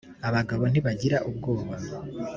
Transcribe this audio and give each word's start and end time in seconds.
abagabo 0.27 0.63
ntibagira 0.67 1.17
ubwoba 1.29 1.75